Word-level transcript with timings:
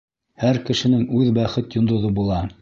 Һәр 0.43 0.59
кешенең 0.69 1.03
үҙ 1.19 1.29
бәхет 1.37 1.77
йондоҙо 1.81 2.13
була. 2.19 2.43